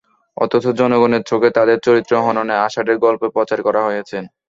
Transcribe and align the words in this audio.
অথচ 0.37 0.65
জনগণের 0.79 1.23
চোখে 1.29 1.49
তাঁদের 1.57 1.77
চরিত্র 1.85 2.13
হননে 2.25 2.55
আষাঢ়ে 2.65 2.95
গল্প 3.05 3.21
প্রচার 3.35 3.59
করা 3.67 3.81
হয়েছে। 3.87 4.17